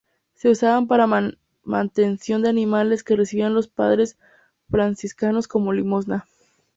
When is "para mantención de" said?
0.87-2.49